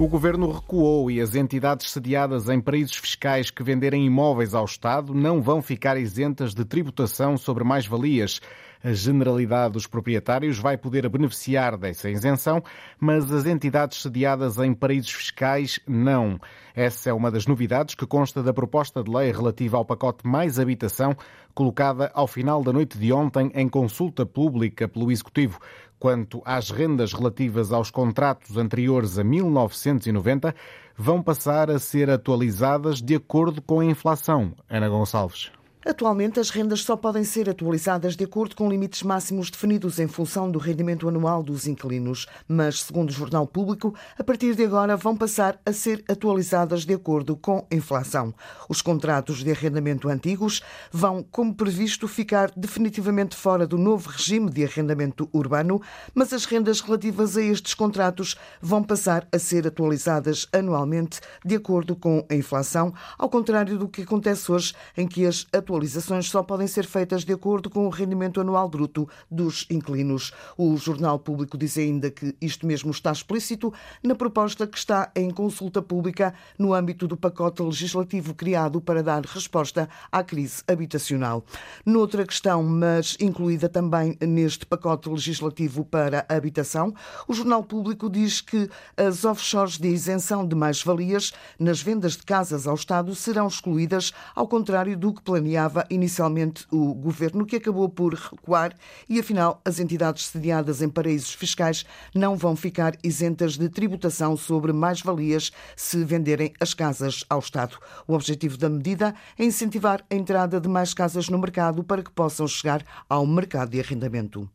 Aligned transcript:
O 0.00 0.06
governo 0.06 0.52
recuou 0.52 1.10
e 1.10 1.20
as 1.20 1.34
entidades 1.34 1.90
sediadas 1.90 2.48
em 2.48 2.60
paraísos 2.60 2.94
fiscais 2.94 3.50
que 3.50 3.64
venderem 3.64 4.06
imóveis 4.06 4.54
ao 4.54 4.64
Estado 4.64 5.12
não 5.12 5.42
vão 5.42 5.60
ficar 5.60 5.96
isentas 5.96 6.54
de 6.54 6.64
tributação 6.64 7.36
sobre 7.36 7.64
mais-valias. 7.64 8.40
A 8.82 8.92
generalidade 8.92 9.72
dos 9.72 9.86
proprietários 9.86 10.58
vai 10.58 10.76
poder 10.76 11.08
beneficiar 11.08 11.76
dessa 11.76 12.08
isenção, 12.08 12.62
mas 12.98 13.30
as 13.32 13.44
entidades 13.44 14.00
sediadas 14.00 14.58
em 14.58 14.72
paraísos 14.72 15.10
fiscais 15.10 15.80
não. 15.86 16.38
Essa 16.74 17.10
é 17.10 17.12
uma 17.12 17.30
das 17.30 17.46
novidades 17.46 17.94
que 17.94 18.06
consta 18.06 18.42
da 18.42 18.52
proposta 18.52 19.02
de 19.02 19.10
lei 19.10 19.32
relativa 19.32 19.76
ao 19.76 19.84
pacote 19.84 20.26
Mais 20.26 20.58
Habitação, 20.58 21.16
colocada 21.54 22.10
ao 22.14 22.28
final 22.28 22.62
da 22.62 22.72
noite 22.72 22.96
de 22.96 23.12
ontem 23.12 23.50
em 23.54 23.68
consulta 23.68 24.24
pública 24.24 24.86
pelo 24.86 25.10
Executivo. 25.10 25.58
Quanto 25.98 26.40
às 26.44 26.70
rendas 26.70 27.12
relativas 27.12 27.72
aos 27.72 27.90
contratos 27.90 28.56
anteriores 28.56 29.18
a 29.18 29.24
1990, 29.24 30.54
vão 30.96 31.20
passar 31.20 31.68
a 31.68 31.80
ser 31.80 32.08
atualizadas 32.08 33.02
de 33.02 33.16
acordo 33.16 33.60
com 33.60 33.80
a 33.80 33.84
inflação. 33.84 34.52
Ana 34.68 34.88
Gonçalves. 34.88 35.50
Atualmente, 35.86 36.40
as 36.40 36.50
rendas 36.50 36.82
só 36.82 36.96
podem 36.96 37.22
ser 37.22 37.48
atualizadas 37.48 38.16
de 38.16 38.24
acordo 38.24 38.56
com 38.56 38.68
limites 38.68 39.04
máximos 39.04 39.48
definidos 39.48 40.00
em 40.00 40.08
função 40.08 40.50
do 40.50 40.58
rendimento 40.58 41.08
anual 41.08 41.40
dos 41.40 41.68
inquilinos, 41.68 42.26
mas, 42.48 42.82
segundo 42.82 43.10
o 43.10 43.12
Jornal 43.12 43.46
Público, 43.46 43.94
a 44.18 44.24
partir 44.24 44.56
de 44.56 44.64
agora 44.64 44.96
vão 44.96 45.16
passar 45.16 45.58
a 45.64 45.72
ser 45.72 46.04
atualizadas 46.08 46.84
de 46.84 46.92
acordo 46.92 47.36
com 47.36 47.64
a 47.70 47.74
inflação. 47.74 48.34
Os 48.68 48.82
contratos 48.82 49.44
de 49.44 49.52
arrendamento 49.52 50.08
antigos 50.08 50.60
vão, 50.90 51.22
como 51.22 51.54
previsto, 51.54 52.08
ficar 52.08 52.50
definitivamente 52.56 53.36
fora 53.36 53.64
do 53.64 53.78
novo 53.78 54.10
regime 54.10 54.50
de 54.50 54.64
arrendamento 54.64 55.28
urbano, 55.32 55.80
mas 56.12 56.32
as 56.32 56.44
rendas 56.44 56.80
relativas 56.80 57.36
a 57.36 57.42
estes 57.42 57.72
contratos 57.72 58.36
vão 58.60 58.82
passar 58.82 59.28
a 59.30 59.38
ser 59.38 59.64
atualizadas 59.64 60.48
anualmente 60.52 61.20
de 61.44 61.54
acordo 61.54 61.94
com 61.94 62.26
a 62.28 62.34
inflação, 62.34 62.92
ao 63.16 63.30
contrário 63.30 63.78
do 63.78 63.88
que 63.88 64.02
acontece 64.02 64.50
hoje, 64.50 64.74
em 64.96 65.06
que 65.06 65.24
as 65.24 65.46
atualizações 65.68 66.30
só 66.30 66.42
podem 66.42 66.66
ser 66.66 66.86
feitas 66.86 67.24
de 67.24 67.32
acordo 67.34 67.68
com 67.68 67.86
o 67.86 67.90
rendimento 67.90 68.40
anual 68.40 68.70
bruto 68.70 69.06
dos 69.30 69.66
inquilinos. 69.68 70.32
O 70.56 70.74
Jornal 70.78 71.18
Público 71.18 71.58
diz 71.58 71.76
ainda 71.76 72.10
que 72.10 72.34
isto 72.40 72.66
mesmo 72.66 72.90
está 72.90 73.12
explícito 73.12 73.70
na 74.02 74.14
proposta 74.14 74.66
que 74.66 74.78
está 74.78 75.10
em 75.14 75.28
consulta 75.30 75.82
pública 75.82 76.32
no 76.58 76.72
âmbito 76.72 77.06
do 77.06 77.18
pacote 77.18 77.62
legislativo 77.62 78.34
criado 78.34 78.80
para 78.80 79.02
dar 79.02 79.22
resposta 79.26 79.90
à 80.10 80.24
crise 80.24 80.62
habitacional. 80.66 81.44
Noutra 81.84 82.24
questão, 82.24 82.62
mas 82.62 83.14
incluída 83.20 83.68
também 83.68 84.16
neste 84.22 84.64
pacote 84.64 85.10
legislativo 85.10 85.84
para 85.84 86.24
a 86.30 86.34
habitação, 86.34 86.94
o 87.26 87.34
Jornal 87.34 87.62
Público 87.62 88.08
diz 88.08 88.40
que 88.40 88.70
as 88.96 89.22
offshores 89.26 89.76
de 89.76 89.88
isenção 89.88 90.48
de 90.48 90.56
mais-valias 90.56 91.34
nas 91.58 91.82
vendas 91.82 92.12
de 92.12 92.22
casas 92.22 92.66
ao 92.66 92.74
Estado 92.74 93.14
serão 93.14 93.46
excluídas, 93.46 94.14
ao 94.34 94.48
contrário 94.48 94.96
do 94.96 95.12
que 95.12 95.20
planeava 95.58 95.84
inicialmente 95.90 96.66
o 96.70 96.94
governo, 96.94 97.44
que 97.44 97.56
acabou 97.56 97.88
por 97.88 98.14
recuar 98.14 98.72
e, 99.08 99.18
afinal, 99.18 99.60
as 99.64 99.80
entidades 99.80 100.26
sediadas 100.26 100.80
em 100.80 100.88
paraísos 100.88 101.32
fiscais 101.32 101.84
não 102.14 102.36
vão 102.36 102.54
ficar 102.54 102.96
isentas 103.02 103.56
de 103.56 103.68
tributação 103.68 104.36
sobre 104.36 104.72
mais-valias 104.72 105.50
se 105.74 106.04
venderem 106.04 106.52
as 106.60 106.74
casas 106.74 107.24
ao 107.28 107.40
Estado. 107.40 107.76
O 108.06 108.14
objetivo 108.14 108.56
da 108.56 108.68
medida 108.68 109.14
é 109.36 109.44
incentivar 109.44 110.04
a 110.08 110.14
entrada 110.14 110.60
de 110.60 110.68
mais 110.68 110.94
casas 110.94 111.28
no 111.28 111.38
mercado 111.38 111.82
para 111.82 112.02
que 112.02 112.12
possam 112.12 112.46
chegar 112.46 112.84
ao 113.08 113.26
mercado 113.26 113.70
de 113.70 113.80
arrendamento. 113.80 114.48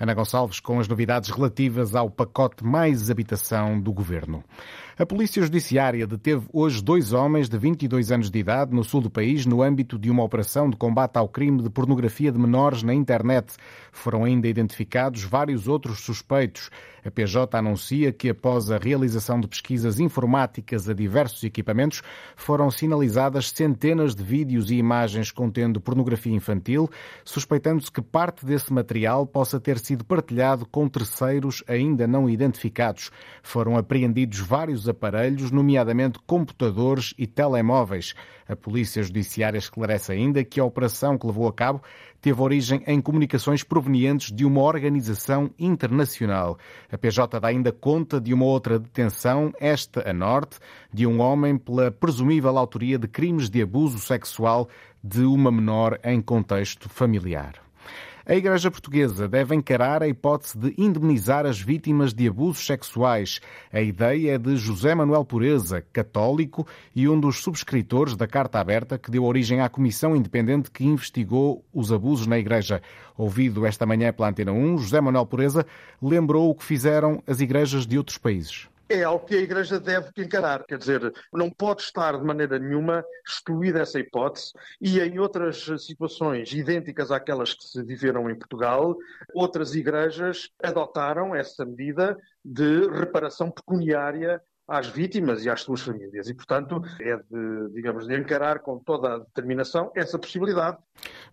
Ana 0.00 0.14
Gonçalves 0.14 0.60
com 0.60 0.78
as 0.78 0.86
novidades 0.86 1.28
relativas 1.28 1.96
ao 1.96 2.08
pacote 2.08 2.64
Mais 2.64 3.10
Habitação 3.10 3.80
do 3.80 3.92
Governo. 3.92 4.44
A 4.96 5.04
Polícia 5.04 5.42
Judiciária 5.42 6.06
deteve 6.06 6.46
hoje 6.52 6.82
dois 6.82 7.12
homens 7.12 7.48
de 7.48 7.58
22 7.58 8.12
anos 8.12 8.30
de 8.30 8.38
idade 8.38 8.74
no 8.74 8.84
sul 8.84 9.00
do 9.00 9.10
país 9.10 9.44
no 9.44 9.62
âmbito 9.62 9.98
de 9.98 10.10
uma 10.10 10.22
operação 10.22 10.70
de 10.70 10.76
combate 10.76 11.16
ao 11.16 11.28
crime 11.28 11.62
de 11.62 11.70
pornografia 11.70 12.30
de 12.30 12.38
menores 12.38 12.82
na 12.82 12.94
internet. 12.94 13.54
Foram 13.92 14.24
ainda 14.24 14.46
identificados 14.46 15.24
vários 15.24 15.66
outros 15.66 16.00
suspeitos. 16.00 16.70
A 17.04 17.10
PJ 17.10 17.56
anuncia 17.56 18.12
que, 18.12 18.28
após 18.28 18.70
a 18.70 18.76
realização 18.76 19.40
de 19.40 19.46
pesquisas 19.46 20.00
informáticas 20.00 20.88
a 20.88 20.92
diversos 20.92 21.42
equipamentos, 21.44 22.02
foram 22.36 22.70
sinalizadas 22.70 23.50
centenas 23.50 24.14
de 24.14 24.22
vídeos 24.22 24.68
e 24.70 24.74
imagens 24.74 25.30
contendo 25.30 25.80
pornografia 25.80 26.34
infantil, 26.34 26.90
suspeitando-se 27.24 27.90
que 27.90 28.02
parte 28.02 28.44
desse 28.44 28.72
material 28.72 29.26
possa 29.26 29.60
ter 29.60 29.78
sido 29.78 29.87
partilhado 29.96 30.66
com 30.66 30.88
terceiros 30.88 31.62
ainda 31.66 32.06
não 32.06 32.28
identificados. 32.28 33.10
Foram 33.42 33.76
apreendidos 33.76 34.38
vários 34.38 34.88
aparelhos, 34.88 35.50
nomeadamente 35.50 36.18
computadores 36.26 37.14
e 37.16 37.26
telemóveis. 37.26 38.14
A 38.48 38.56
Polícia 38.56 39.02
Judiciária 39.02 39.58
esclarece 39.58 40.12
ainda 40.12 40.42
que 40.42 40.58
a 40.58 40.64
operação 40.64 41.18
que 41.18 41.26
levou 41.26 41.46
a 41.48 41.52
cabo 41.52 41.82
teve 42.20 42.40
origem 42.40 42.82
em 42.86 43.00
comunicações 43.00 43.62
provenientes 43.62 44.34
de 44.34 44.44
uma 44.44 44.62
organização 44.62 45.50
internacional. 45.58 46.58
A 46.90 46.98
PJ 46.98 47.38
dá 47.38 47.48
ainda 47.48 47.72
conta 47.72 48.20
de 48.20 48.34
uma 48.34 48.44
outra 48.44 48.78
detenção, 48.78 49.52
esta 49.60 50.08
a 50.08 50.12
norte, 50.12 50.58
de 50.92 51.06
um 51.06 51.20
homem 51.20 51.56
pela 51.56 51.90
presumível 51.90 52.56
autoria 52.58 52.98
de 52.98 53.06
crimes 53.06 53.48
de 53.48 53.62
abuso 53.62 53.98
sexual 53.98 54.68
de 55.02 55.20
uma 55.20 55.52
menor 55.52 55.98
em 56.02 56.20
contexto 56.20 56.88
familiar. 56.88 57.67
A 58.30 58.34
Igreja 58.34 58.70
Portuguesa 58.70 59.26
deve 59.26 59.54
encarar 59.54 60.02
a 60.02 60.06
hipótese 60.06 60.58
de 60.58 60.74
indemnizar 60.76 61.46
as 61.46 61.58
vítimas 61.58 62.12
de 62.12 62.28
abusos 62.28 62.66
sexuais. 62.66 63.40
A 63.72 63.80
ideia 63.80 64.34
é 64.34 64.38
de 64.38 64.54
José 64.54 64.94
Manuel 64.94 65.24
Pureza, 65.24 65.82
católico 65.94 66.66
e 66.94 67.08
um 67.08 67.18
dos 67.18 67.38
subscritores 67.38 68.16
da 68.16 68.26
Carta 68.26 68.60
Aberta 68.60 68.98
que 68.98 69.10
deu 69.10 69.24
origem 69.24 69.62
à 69.62 69.68
comissão 69.70 70.14
independente 70.14 70.70
que 70.70 70.84
investigou 70.84 71.64
os 71.72 71.90
abusos 71.90 72.26
na 72.26 72.38
Igreja. 72.38 72.82
Ouvido 73.16 73.64
esta 73.64 73.86
manhã 73.86 74.12
pela 74.12 74.28
Antena 74.28 74.52
1, 74.52 74.76
José 74.76 75.00
Manuel 75.00 75.24
Pureza 75.24 75.64
lembrou 76.02 76.50
o 76.50 76.54
que 76.54 76.64
fizeram 76.64 77.22
as 77.26 77.40
igrejas 77.40 77.86
de 77.86 77.96
outros 77.96 78.18
países 78.18 78.68
é 78.88 79.02
algo 79.02 79.24
que 79.24 79.34
a 79.34 79.40
Igreja 79.40 79.78
deve 79.78 80.10
encarar. 80.16 80.64
Quer 80.64 80.78
dizer, 80.78 81.12
não 81.32 81.50
pode 81.50 81.82
estar 81.82 82.16
de 82.18 82.24
maneira 82.24 82.58
nenhuma 82.58 83.04
excluída 83.26 83.80
essa 83.80 83.98
hipótese 83.98 84.52
e 84.80 85.00
em 85.00 85.18
outras 85.18 85.66
situações 85.78 86.52
idênticas 86.52 87.10
àquelas 87.10 87.54
que 87.54 87.64
se 87.64 87.82
viveram 87.82 88.30
em 88.30 88.34
Portugal, 88.34 88.96
outras 89.34 89.74
igrejas 89.74 90.50
adotaram 90.62 91.34
essa 91.34 91.64
medida 91.64 92.16
de 92.44 92.88
reparação 92.88 93.50
pecuniária 93.50 94.40
às 94.68 94.86
vítimas 94.86 95.44
e 95.44 95.48
às 95.48 95.62
suas 95.62 95.80
famílias. 95.80 96.28
E, 96.28 96.34
portanto, 96.34 96.82
é 97.00 97.16
de, 97.16 97.72
digamos, 97.72 98.06
de 98.06 98.14
encarar 98.14 98.58
com 98.58 98.78
toda 98.78 99.14
a 99.14 99.18
determinação 99.18 99.90
essa 99.96 100.18
possibilidade. 100.18 100.76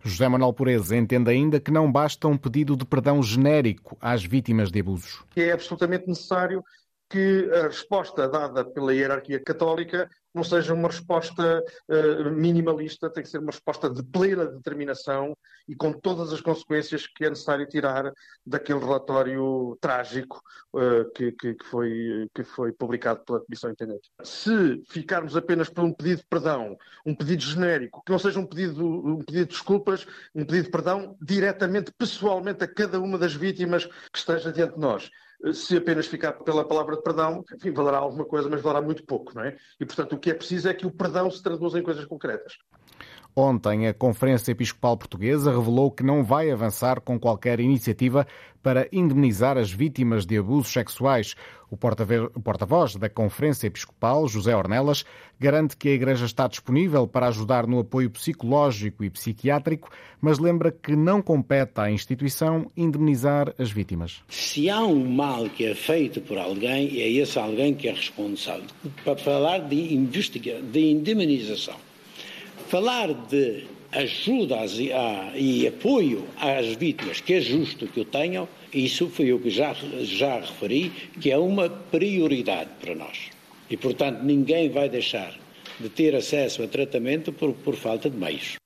José 0.02 0.26
Manuel 0.26 0.54
Pureza 0.54 0.96
entende 0.96 1.30
ainda 1.30 1.60
que 1.60 1.70
não 1.70 1.92
basta 1.92 2.26
um 2.26 2.38
pedido 2.38 2.74
de 2.74 2.86
perdão 2.86 3.22
genérico 3.22 3.96
às 4.00 4.24
vítimas 4.24 4.70
de 4.70 4.80
abusos. 4.80 5.22
É 5.36 5.52
absolutamente 5.52 6.08
necessário 6.08 6.64
que 7.08 7.50
a 7.52 7.68
resposta 7.68 8.28
dada 8.28 8.64
pela 8.64 8.92
hierarquia 8.92 9.42
católica 9.42 10.08
não 10.34 10.44
seja 10.44 10.74
uma 10.74 10.88
resposta 10.88 11.64
uh, 11.88 12.30
minimalista, 12.30 13.08
tem 13.08 13.22
que 13.22 13.28
ser 13.30 13.38
uma 13.38 13.50
resposta 13.50 13.88
de 13.88 14.02
plena 14.02 14.44
determinação 14.44 15.34
e 15.66 15.74
com 15.74 15.92
todas 15.92 16.30
as 16.30 16.42
consequências 16.42 17.06
que 17.06 17.24
é 17.24 17.30
necessário 17.30 17.66
tirar 17.66 18.12
daquele 18.44 18.78
relatório 18.78 19.78
trágico 19.80 20.42
uh, 20.74 21.10
que, 21.14 21.32
que, 21.32 21.54
que, 21.54 21.64
foi, 21.64 22.28
que 22.34 22.44
foi 22.44 22.70
publicado 22.70 23.24
pela 23.24 23.40
Comissão 23.40 23.70
Independente. 23.70 24.10
Se 24.22 24.82
ficarmos 24.90 25.36
apenas 25.36 25.70
por 25.70 25.84
um 25.84 25.92
pedido 25.92 26.18
de 26.18 26.26
perdão, 26.26 26.76
um 27.06 27.14
pedido 27.14 27.42
genérico, 27.42 28.02
que 28.04 28.12
não 28.12 28.18
seja 28.18 28.38
um 28.38 28.46
pedido, 28.46 28.84
um 28.84 29.18
pedido 29.24 29.46
de 29.46 29.52
desculpas, 29.52 30.06
um 30.34 30.44
pedido 30.44 30.64
de 30.64 30.70
perdão 30.70 31.16
diretamente, 31.22 31.90
pessoalmente, 31.96 32.62
a 32.62 32.68
cada 32.68 33.00
uma 33.00 33.16
das 33.16 33.34
vítimas 33.34 33.86
que 33.86 34.18
esteja 34.18 34.52
diante 34.52 34.74
de 34.74 34.80
nós 34.80 35.10
se 35.52 35.76
apenas 35.76 36.06
ficar 36.06 36.32
pela 36.32 36.66
palavra 36.66 36.96
de 36.96 37.02
perdão, 37.02 37.44
enfim, 37.54 37.70
valerá 37.70 37.98
alguma 37.98 38.24
coisa, 38.24 38.48
mas 38.48 38.62
valerá 38.62 38.84
muito 38.84 39.04
pouco, 39.04 39.34
não 39.34 39.42
é? 39.42 39.56
E, 39.80 39.84
portanto, 39.84 40.14
o 40.14 40.18
que 40.18 40.30
é 40.30 40.34
preciso 40.34 40.68
é 40.68 40.74
que 40.74 40.86
o 40.86 40.90
perdão 40.90 41.30
se 41.30 41.42
traduza 41.42 41.78
em 41.78 41.82
coisas 41.82 42.04
concretas. 42.04 42.54
Ontem, 43.38 43.86
a 43.86 43.92
Conferência 43.92 44.52
Episcopal 44.52 44.96
Portuguesa 44.96 45.50
revelou 45.54 45.90
que 45.90 46.02
não 46.02 46.24
vai 46.24 46.50
avançar 46.50 47.02
com 47.02 47.20
qualquer 47.20 47.60
iniciativa 47.60 48.26
para 48.62 48.88
indemnizar 48.90 49.58
as 49.58 49.70
vítimas 49.70 50.24
de 50.24 50.38
abusos 50.38 50.72
sexuais. 50.72 51.34
O 51.70 51.76
porta-voz 51.76 52.96
da 52.96 53.10
Conferência 53.10 53.66
Episcopal, 53.66 54.26
José 54.26 54.56
Ornelas, 54.56 55.04
garante 55.38 55.76
que 55.76 55.90
a 55.90 55.92
Igreja 55.92 56.24
está 56.24 56.48
disponível 56.48 57.06
para 57.06 57.28
ajudar 57.28 57.66
no 57.66 57.78
apoio 57.78 58.08
psicológico 58.08 59.04
e 59.04 59.10
psiquiátrico, 59.10 59.90
mas 60.18 60.38
lembra 60.38 60.72
que 60.72 60.96
não 60.96 61.20
compete 61.20 61.78
à 61.78 61.90
instituição 61.90 62.70
indemnizar 62.74 63.52
as 63.58 63.70
vítimas. 63.70 64.22
Se 64.30 64.70
há 64.70 64.80
um 64.80 65.10
mal 65.10 65.50
que 65.50 65.66
é 65.66 65.74
feito 65.74 66.22
por 66.22 66.38
alguém, 66.38 67.02
é 67.02 67.10
esse 67.10 67.38
alguém 67.38 67.74
que 67.74 67.86
é 67.86 67.92
responsável. 67.92 68.64
Para 69.04 69.18
falar 69.18 69.58
de, 69.58 69.94
de 69.98 70.90
indemnização 70.90 71.76
Falar 72.68 73.14
de 73.28 73.64
ajuda 73.92 74.56
e 75.36 75.66
apoio 75.68 76.26
às 76.36 76.74
vítimas, 76.74 77.20
que 77.20 77.34
é 77.34 77.40
justo 77.40 77.86
que 77.86 78.00
o 78.00 78.04
tenham, 78.04 78.48
isso 78.74 79.08
foi 79.08 79.32
o 79.32 79.38
que 79.38 79.50
já, 79.50 79.72
já 80.02 80.40
referi, 80.40 80.90
que 81.20 81.30
é 81.30 81.38
uma 81.38 81.70
prioridade 81.70 82.70
para 82.80 82.94
nós. 82.94 83.30
E, 83.70 83.76
portanto, 83.76 84.22
ninguém 84.22 84.68
vai 84.68 84.88
deixar 84.88 85.32
de 85.78 85.88
ter 85.88 86.14
acesso 86.16 86.62
a 86.62 86.66
tratamento 86.66 87.32
por, 87.32 87.52
por 87.52 87.76
falta 87.76 88.10
de 88.10 88.16
meios. 88.16 88.56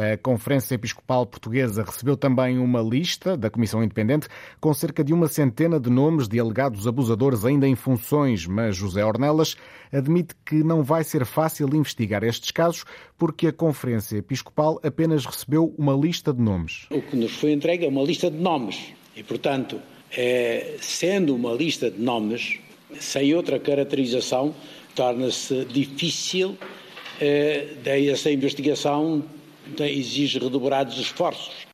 A 0.00 0.16
Conferência 0.16 0.76
Episcopal 0.76 1.26
Portuguesa 1.26 1.84
recebeu 1.84 2.16
também 2.16 2.58
uma 2.58 2.80
lista 2.80 3.36
da 3.36 3.50
Comissão 3.50 3.84
Independente 3.84 4.28
com 4.58 4.72
cerca 4.72 5.04
de 5.04 5.12
uma 5.12 5.28
centena 5.28 5.78
de 5.78 5.90
nomes 5.90 6.26
de 6.26 6.40
alegados 6.40 6.86
abusadores 6.86 7.44
ainda 7.44 7.68
em 7.68 7.74
funções, 7.74 8.46
mas 8.46 8.74
José 8.74 9.04
Ornelas 9.04 9.58
admite 9.92 10.34
que 10.42 10.64
não 10.64 10.82
vai 10.82 11.04
ser 11.04 11.26
fácil 11.26 11.68
investigar 11.74 12.24
estes 12.24 12.50
casos 12.50 12.86
porque 13.18 13.48
a 13.48 13.52
Conferência 13.52 14.16
Episcopal 14.16 14.80
apenas 14.82 15.26
recebeu 15.26 15.74
uma 15.76 15.92
lista 15.92 16.32
de 16.32 16.40
nomes. 16.40 16.86
O 16.90 17.02
que 17.02 17.14
nos 17.14 17.32
foi 17.32 17.52
entregue 17.52 17.84
é 17.84 17.88
uma 17.90 18.02
lista 18.02 18.30
de 18.30 18.38
nomes 18.38 18.94
e, 19.14 19.22
portanto, 19.22 19.78
é, 20.16 20.76
sendo 20.80 21.34
uma 21.34 21.52
lista 21.52 21.90
de 21.90 22.00
nomes, 22.00 22.58
sem 22.98 23.34
outra 23.34 23.58
caracterização, 23.58 24.54
torna-se 24.94 25.66
difícil 25.66 26.56
é, 27.20 27.76
essa 27.84 28.30
investigação 28.30 29.22
exige 29.78 30.38
redobrados 30.38 30.98
esforços. 30.98 31.70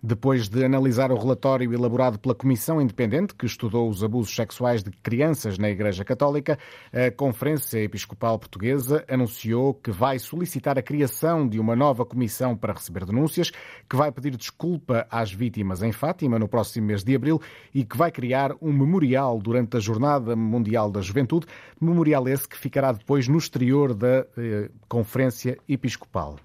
Depois 0.00 0.48
de 0.48 0.64
analisar 0.64 1.10
o 1.10 1.18
relatório 1.18 1.74
elaborado 1.74 2.20
pela 2.20 2.34
Comissão 2.34 2.80
Independente, 2.80 3.34
que 3.34 3.46
estudou 3.46 3.90
os 3.90 4.04
abusos 4.04 4.32
sexuais 4.32 4.80
de 4.80 4.92
crianças 4.92 5.58
na 5.58 5.68
Igreja 5.68 6.04
Católica, 6.04 6.56
a 6.92 7.10
Conferência 7.10 7.82
Episcopal 7.82 8.38
Portuguesa 8.38 9.04
anunciou 9.08 9.74
que 9.74 9.90
vai 9.90 10.20
solicitar 10.20 10.78
a 10.78 10.82
criação 10.82 11.48
de 11.48 11.58
uma 11.58 11.74
nova 11.74 12.06
comissão 12.06 12.56
para 12.56 12.74
receber 12.74 13.04
denúncias, 13.04 13.50
que 13.90 13.96
vai 13.96 14.12
pedir 14.12 14.36
desculpa 14.36 15.04
às 15.10 15.32
vítimas 15.32 15.82
em 15.82 15.90
Fátima 15.90 16.38
no 16.38 16.46
próximo 16.46 16.86
mês 16.86 17.02
de 17.02 17.16
abril 17.16 17.42
e 17.74 17.84
que 17.84 17.96
vai 17.96 18.12
criar 18.12 18.54
um 18.62 18.72
memorial 18.72 19.40
durante 19.40 19.76
a 19.76 19.80
Jornada 19.80 20.36
Mundial 20.36 20.92
da 20.92 21.00
Juventude, 21.00 21.46
memorial 21.80 22.28
esse 22.28 22.48
que 22.48 22.56
ficará 22.56 22.92
depois 22.92 23.26
no 23.26 23.36
exterior 23.36 23.92
da 23.92 24.24
eh, 24.36 24.70
Conferência 24.88 25.58
Episcopal. 25.68 26.36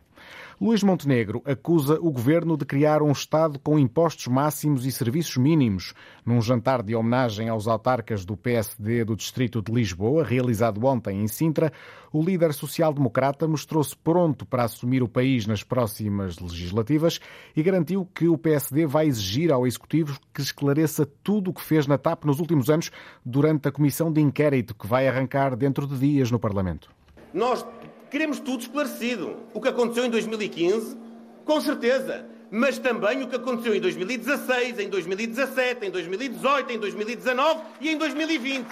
Luís 0.63 0.81
Montenegro 0.81 1.42
acusa 1.44 2.00
o 2.00 2.10
governo 2.10 2.56
de 2.56 2.63
criar 2.63 3.01
um 3.01 3.12
Estado 3.12 3.60
com 3.60 3.77
impostos 3.77 4.27
máximos 4.27 4.86
e 4.86 4.94
serviços 4.94 5.36
mínimos. 5.36 5.94
Num 6.25 6.42
jantar 6.42 6.81
de 6.81 6.95
homenagem 6.95 7.50
aos 7.50 7.68
autarcas 7.68 8.24
do 8.24 8.38
PSD 8.38 9.04
do 9.04 9.13
Distrito 9.13 9.62
de 9.62 9.74
Lisboa, 9.74 10.24
realizado 10.24 10.86
ontem 10.86 11.21
em 11.21 11.27
Sintra, 11.27 11.69
o 12.13 12.24
líder 12.24 12.54
social-democrata 12.54 13.45
mostrou-se 13.45 13.94
pronto 13.94 14.45
para 14.45 14.63
assumir 14.63 15.04
o 15.04 15.10
país 15.10 15.45
nas 15.45 15.63
próximas 15.63 16.39
legislativas 16.39 17.19
e 17.54 17.62
garantiu 17.62 18.07
que 18.15 18.30
o 18.30 18.38
PSD 18.38 18.86
vai 18.86 19.07
exigir 19.07 19.51
ao 19.51 19.68
Executivo 19.68 20.18
que 20.33 20.39
esclareça 20.39 21.06
tudo 21.21 21.51
o 21.51 21.54
que 21.54 21.62
fez 21.62 21.88
na 21.88 21.98
TAP 21.98 22.24
nos 22.24 22.39
últimos 22.39 22.69
anos 22.69 22.89
durante 23.25 23.68
a 23.68 23.71
comissão 23.71 24.13
de 24.13 24.21
inquérito 24.21 24.74
que 24.74 24.88
vai 24.88 25.10
arrancar 25.10 25.57
dentro 25.57 25.86
de 25.86 26.00
dias 26.00 26.31
no 26.31 26.39
Parlamento. 26.39 26.89
Nós 27.33 27.65
Queremos 28.13 28.39
tudo 28.39 28.62
esclarecido. 28.62 29.38
O 29.56 29.60
que 29.60 29.68
aconteceu 29.68 30.06
em 30.06 30.10
2015, 30.12 30.95
com 31.44 31.60
certeza. 31.60 32.24
Mas 32.51 32.77
também 32.77 33.24
o 33.24 33.27
que 33.27 33.36
aconteceu 33.36 33.74
em 33.74 33.80
2016, 33.80 34.77
em 34.77 34.88
2017, 34.88 35.88
em 35.88 35.89
2018, 35.89 36.74
em 36.74 36.77
2019 36.77 37.62
e 37.81 37.89
em 37.89 37.98
2020. 37.98 38.68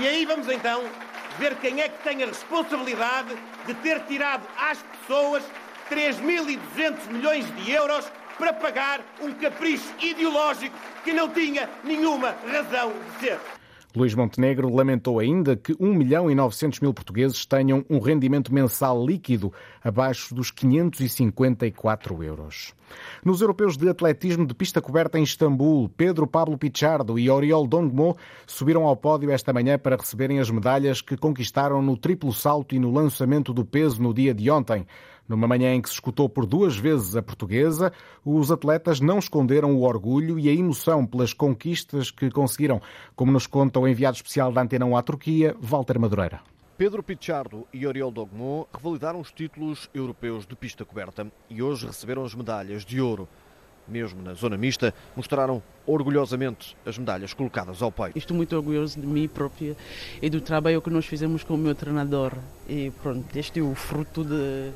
E 0.00 0.08
aí 0.08 0.24
vamos 0.24 0.48
então 0.48 0.84
ver 1.38 1.54
quem 1.56 1.82
é 1.82 1.88
que 1.90 2.02
tem 2.02 2.22
a 2.22 2.26
responsabilidade 2.26 3.36
de 3.66 3.74
ter 3.74 4.00
tirado 4.06 4.48
às 4.56 4.78
pessoas 4.82 5.42
3.200 5.90 7.12
milhões 7.12 7.54
de 7.54 7.70
euros 7.72 8.10
para 8.38 8.54
pagar 8.54 9.02
um 9.20 9.34
capricho 9.34 9.92
ideológico 10.00 10.74
que 11.04 11.12
não 11.12 11.28
tinha 11.28 11.68
nenhuma 11.84 12.34
razão 12.50 12.90
de 12.90 13.26
ser. 13.26 13.38
Luís 13.94 14.14
Montenegro 14.14 14.74
lamentou 14.74 15.18
ainda 15.18 15.54
que 15.54 15.76
1 15.78 15.94
milhão 15.94 16.30
e 16.30 16.34
900 16.34 16.80
mil 16.80 16.94
portugueses 16.94 17.44
tenham 17.44 17.84
um 17.90 17.98
rendimento 17.98 18.52
mensal 18.52 19.04
líquido 19.04 19.52
abaixo 19.84 20.34
dos 20.34 20.50
554 20.50 22.22
euros. 22.22 22.74
Nos 23.24 23.40
europeus 23.40 23.76
de 23.76 23.88
atletismo 23.88 24.46
de 24.46 24.54
pista 24.54 24.80
coberta 24.80 25.18
em 25.18 25.22
Istambul, 25.22 25.90
Pedro 25.96 26.26
Pablo 26.26 26.56
Pichardo 26.56 27.18
e 27.18 27.28
Oriol 27.28 27.66
Dongmo 27.66 28.16
subiram 28.46 28.84
ao 28.84 28.96
pódio 28.96 29.30
esta 29.30 29.52
manhã 29.52 29.78
para 29.78 29.96
receberem 29.96 30.40
as 30.40 30.50
medalhas 30.50 31.00
que 31.00 31.16
conquistaram 31.16 31.82
no 31.82 31.96
triplo 31.96 32.32
salto 32.32 32.74
e 32.74 32.78
no 32.78 32.90
lançamento 32.90 33.52
do 33.52 33.64
peso 33.64 34.02
no 34.02 34.12
dia 34.14 34.34
de 34.34 34.50
ontem. 34.50 34.86
Numa 35.28 35.46
manhã 35.46 35.74
em 35.74 35.80
que 35.80 35.88
se 35.88 35.94
escutou 35.94 36.28
por 36.28 36.44
duas 36.44 36.76
vezes 36.76 37.16
a 37.16 37.22
portuguesa, 37.22 37.92
os 38.24 38.50
atletas 38.50 39.00
não 39.00 39.18
esconderam 39.18 39.74
o 39.74 39.82
orgulho 39.82 40.38
e 40.38 40.48
a 40.48 40.52
emoção 40.52 41.06
pelas 41.06 41.32
conquistas 41.32 42.10
que 42.10 42.30
conseguiram, 42.30 42.80
como 43.14 43.32
nos 43.32 43.46
conta 43.46 43.78
o 43.78 43.86
enviado 43.86 44.16
especial 44.16 44.52
da 44.52 44.62
Antena 44.62 44.84
1 44.84 44.96
à 44.96 45.02
Turquia, 45.02 45.56
Walter 45.60 45.98
Madureira. 45.98 46.40
Pedro 46.76 47.02
Pichardo 47.02 47.66
e 47.72 47.86
Oriol 47.86 48.10
Dogmo 48.10 48.66
revalidaram 48.72 49.20
os 49.20 49.30
títulos 49.30 49.88
europeus 49.94 50.44
de 50.46 50.56
pista 50.56 50.84
coberta 50.84 51.30
e 51.48 51.62
hoje 51.62 51.86
receberam 51.86 52.24
as 52.24 52.34
medalhas 52.34 52.84
de 52.84 53.00
ouro 53.00 53.28
mesmo 53.86 54.22
na 54.22 54.34
zona 54.34 54.56
mista, 54.56 54.94
mostraram 55.16 55.62
orgulhosamente 55.86 56.76
as 56.86 56.96
medalhas 56.98 57.34
colocadas 57.34 57.82
ao 57.82 57.90
peito. 57.90 58.16
Estou 58.16 58.36
muito 58.36 58.54
orgulhoso 58.54 59.00
de 59.00 59.06
mim 59.06 59.28
própria 59.28 59.76
e 60.20 60.30
do 60.30 60.40
trabalho 60.40 60.80
que 60.80 60.90
nós 60.90 61.06
fizemos 61.06 61.42
com 61.42 61.54
o 61.54 61.58
meu 61.58 61.74
treinador. 61.74 62.32
E 62.68 62.90
pronto, 63.02 63.36
este 63.36 63.60
é 63.60 63.62
o 63.62 63.74
fruto 63.74 64.24
de, 64.24 64.70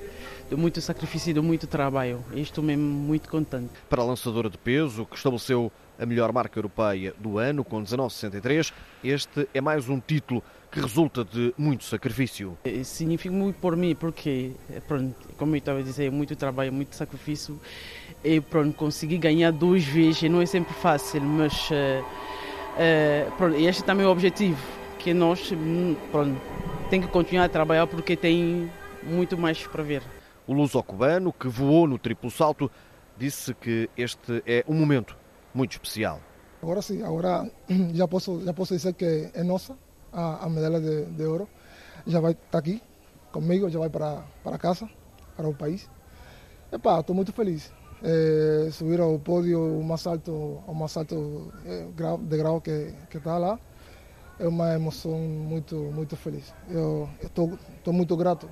de 0.50 0.56
muito 0.56 0.81
sacrifício 0.81 1.31
e 1.31 1.35
de 1.35 1.41
muito 1.41 1.67
trabalho. 1.67 2.25
E 2.32 2.41
estou 2.41 2.62
mesmo 2.62 2.82
muito 2.82 3.29
contente. 3.29 3.70
Para 3.88 4.03
a 4.03 4.05
lançadora 4.05 4.50
de 4.50 4.58
peso, 4.58 5.06
que 5.06 5.17
estabeleceu 5.17 5.70
a 5.99 6.05
melhor 6.05 6.32
marca 6.32 6.58
europeia 6.58 7.14
do 7.19 7.38
ano, 7.38 7.64
com 7.64 7.82
19,63, 7.82 8.73
este 9.03 9.49
é 9.55 9.61
mais 9.61 9.88
um 9.88 9.99
título 10.00 10.43
que 10.70 10.81
resulta 10.81 11.25
de 11.25 11.55
muito 11.56 11.85
sacrifício. 11.85 12.58
Significa 12.85 13.35
muito 13.35 13.58
por 13.58 13.76
mim, 13.76 13.94
porque, 13.94 14.53
pronto, 14.87 15.14
como 15.38 15.55
eu 15.55 15.58
estava 15.58 15.79
a 15.79 15.82
dizer, 15.82 16.11
muito 16.11 16.37
trabalho, 16.37 16.73
muito 16.73 16.94
sacrifício 16.94 17.58
e 18.26 18.40
pronto, 18.40 18.76
consegui 18.76 19.19
ganhar 19.19 19.52
duas 19.52 19.84
vezes, 19.84 20.28
não 20.28 20.43
é 20.43 20.46
sempre 20.46 20.75
fácil, 20.75 21.23
mas 21.23 21.70
uh, 21.70 22.02
uh, 22.02 23.32
pronto, 23.37 23.56
este 23.56 23.84
também 23.84 24.05
é 24.05 24.08
o 24.08 24.11
objetivo, 24.11 24.61
que 24.99 25.14
nós 25.14 25.52
hum, 25.52 25.94
pronto, 26.11 26.40
tem 26.90 27.00
que 27.00 27.06
continuar 27.06 27.44
a 27.44 27.49
trabalhar 27.49 27.87
porque 27.87 28.17
tem 28.17 28.69
muito 29.05 29.38
mais 29.38 29.64
para 29.64 29.82
ver. 29.84 30.02
O 30.44 30.52
luso-cubano, 30.52 31.32
que 31.32 31.46
voou 31.46 31.87
no 31.87 31.99
triplo 31.99 32.28
salto, 32.28 32.69
disse 33.17 33.55
que 33.55 33.88
este 33.96 34.43
é 34.44 34.64
um 34.67 34.75
momento 34.75 35.17
muito 35.55 35.72
especial. 35.72 36.20
Agora 36.61 36.82
sim, 36.82 37.02
agora 37.05 37.49
já 37.94 38.08
posso, 38.08 38.44
já 38.44 38.52
posso 38.52 38.75
dizer 38.75 38.93
que 38.94 39.31
é 39.34 39.44
nossa 39.44 39.76
a, 40.12 40.46
a 40.46 40.49
medalha 40.49 40.81
de, 40.81 41.05
de 41.05 41.25
ouro. 41.25 41.49
Já 42.05 42.19
vai 42.19 42.32
estar 42.32 42.58
aqui 42.58 42.82
comigo, 43.31 43.70
já 43.70 43.79
vai 43.79 43.89
para, 43.89 44.24
para 44.43 44.58
casa, 44.58 44.89
para 45.36 45.48
o 45.48 45.55
país. 45.55 45.89
Epá, 46.72 46.98
estou 46.98 47.15
muito 47.15 47.32
feliz 47.32 47.72
eh, 48.06 48.70
subir 48.70 49.01
ao 49.01 49.19
pódio 49.19 49.81
o 49.81 49.82
mais 49.82 50.06
alto, 50.06 50.63
o 50.65 50.75
mais 50.75 50.96
alto 50.96 51.53
eh, 51.67 51.89
grau, 51.96 52.19
degrau 52.19 52.60
que, 52.60 52.94
está 53.13 53.36
lá. 53.36 53.58
É 54.39 54.46
uma 54.46 54.75
emoção 54.75 55.19
muito, 55.19 55.75
muito 55.77 56.15
feliz. 56.17 56.55
Estou 57.20 57.93
muito 57.93 58.17
grato 58.17 58.48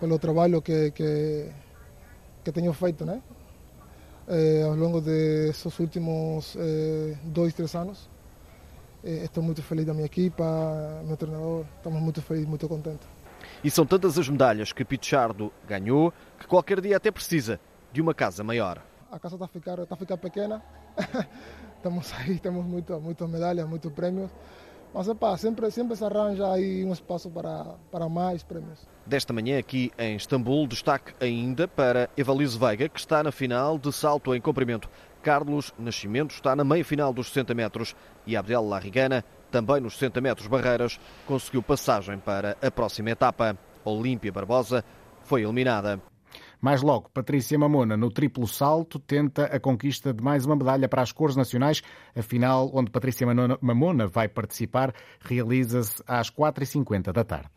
pelo 0.00 0.18
trabalho 0.18 0.62
que, 0.62 0.92
que, 0.92 1.50
que 2.44 2.52
tenho 2.52 2.72
feito, 2.72 3.04
né? 3.04 3.20
Eh, 4.28 4.62
ao 4.62 4.74
longo 4.74 5.00
desses 5.00 5.78
últimos 5.78 6.56
eh, 6.56 7.16
dois, 7.24 7.52
três 7.52 7.74
anos. 7.74 8.08
Eh, 9.02 9.24
estou 9.24 9.42
muito 9.42 9.62
feliz 9.62 9.84
da 9.84 9.92
minha 9.92 10.06
equipa, 10.06 10.44
meu 11.04 11.16
treinador, 11.16 11.64
estamos 11.76 12.00
muito 12.00 12.22
felizes, 12.22 12.48
muito 12.48 12.68
contentes. 12.68 13.06
E 13.64 13.70
são 13.70 13.84
tantas 13.84 14.18
as 14.18 14.28
medalhas 14.28 14.72
que 14.72 14.84
Pichardo 14.84 15.52
ganhou 15.66 16.12
que 16.38 16.46
qualquer 16.46 16.80
dia 16.80 16.96
até 16.96 17.10
precisa 17.10 17.58
de 17.92 18.00
uma 18.00 18.14
casa 18.14 18.42
maior. 18.44 18.82
A 19.10 19.18
casa 19.18 19.36
está 19.36 19.46
a 19.46 19.48
ficar, 19.48 19.78
está 19.78 19.94
a 19.94 19.98
ficar 19.98 20.16
pequena, 20.18 20.62
estamos 21.76 22.12
aí, 22.14 22.38
temos 22.38 22.64
muito, 22.64 23.00
muitas 23.00 23.28
medalhas, 23.28 23.68
muitos 23.68 23.92
prêmios. 23.92 24.30
Mas 24.92 25.06
epá, 25.06 25.36
sempre, 25.36 25.70
sempre 25.70 25.96
se 25.96 26.04
arranja 26.04 26.50
aí 26.50 26.84
um 26.84 26.92
espaço 26.92 27.28
para, 27.30 27.76
para 27.90 28.08
mais 28.08 28.42
prêmios. 28.42 28.86
Desta 29.04 29.32
manhã 29.32 29.58
aqui 29.58 29.92
em 29.98 30.16
Istambul, 30.16 30.66
destaque 30.66 31.12
ainda 31.20 31.68
para 31.68 32.08
Evalise 32.16 32.58
Veiga, 32.58 32.88
que 32.88 32.98
está 32.98 33.22
na 33.22 33.30
final 33.30 33.78
de 33.78 33.92
salto 33.92 34.34
em 34.34 34.40
comprimento. 34.40 34.88
Carlos 35.22 35.74
Nascimento 35.78 36.30
está 36.30 36.56
na 36.56 36.64
meia-final 36.64 37.12
dos 37.12 37.28
60 37.28 37.54
metros 37.54 37.94
e 38.26 38.36
Abdel 38.36 38.66
Larrigana, 38.66 39.24
também 39.50 39.80
nos 39.80 39.94
60 39.94 40.20
metros 40.20 40.46
barreiras, 40.46 40.98
conseguiu 41.26 41.62
passagem 41.62 42.18
para 42.18 42.56
a 42.62 42.70
próxima 42.70 43.10
etapa. 43.10 43.58
Olímpia 43.84 44.32
Barbosa 44.32 44.84
foi 45.22 45.42
eliminada. 45.42 46.00
Mais 46.60 46.82
logo, 46.82 47.08
Patrícia 47.10 47.58
Mamona, 47.58 47.96
no 47.96 48.10
triplo 48.10 48.46
salto, 48.46 48.98
tenta 48.98 49.44
a 49.44 49.60
conquista 49.60 50.12
de 50.12 50.22
mais 50.22 50.44
uma 50.44 50.56
medalha 50.56 50.88
para 50.88 51.02
as 51.02 51.12
cores 51.12 51.36
nacionais. 51.36 51.82
A 52.16 52.22
final, 52.22 52.70
onde 52.74 52.90
Patrícia 52.90 53.26
Mamona 53.60 54.06
vai 54.06 54.28
participar, 54.28 54.92
realiza-se 55.20 56.02
às 56.06 56.30
4h50 56.30 57.12
da 57.12 57.24
tarde. 57.24 57.50